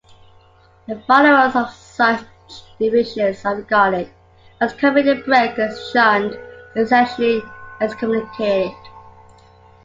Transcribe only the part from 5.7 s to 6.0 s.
and